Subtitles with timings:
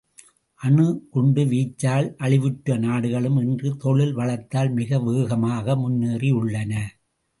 [0.61, 6.73] அணுகுண்டு வீச்சால் அழிவுற்ற நாடுகளும் இன்று தொழில் வளத்தால் மிக வேகமாக முன்னேறியுள்ளன.